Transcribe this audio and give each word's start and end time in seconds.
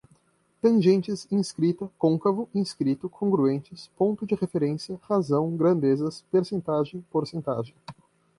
tangentes, 0.59 1.27
inscrita, 1.31 1.87
côncavo, 1.99 2.49
inscrito, 2.55 3.07
congruentes, 3.07 3.91
ponto 3.95 4.25
de 4.25 4.33
referência, 4.33 4.99
razão, 5.03 5.55
grandezas, 5.55 6.25
percentagem, 6.31 7.05
porcentagem 7.11 7.75